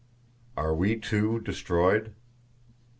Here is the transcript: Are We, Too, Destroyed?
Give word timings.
Are 0.57 0.73
We, 0.73 0.95
Too, 0.97 1.39
Destroyed? 1.41 2.15